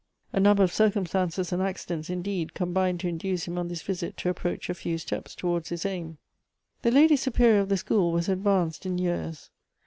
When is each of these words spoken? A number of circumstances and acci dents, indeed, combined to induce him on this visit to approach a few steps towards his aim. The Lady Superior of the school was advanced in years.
A 0.33 0.39
number 0.39 0.63
of 0.63 0.73
circumstances 0.73 1.51
and 1.53 1.61
acci 1.61 1.85
dents, 1.85 2.09
indeed, 2.09 2.55
combined 2.55 2.99
to 3.01 3.07
induce 3.07 3.47
him 3.47 3.59
on 3.59 3.67
this 3.67 3.83
visit 3.83 4.17
to 4.17 4.29
approach 4.31 4.67
a 4.67 4.73
few 4.73 4.97
steps 4.97 5.35
towards 5.35 5.69
his 5.69 5.85
aim. 5.85 6.17
The 6.81 6.89
Lady 6.89 7.15
Superior 7.15 7.59
of 7.59 7.69
the 7.69 7.77
school 7.77 8.11
was 8.11 8.27
advanced 8.27 8.87
in 8.87 8.97
years. 8.97 9.51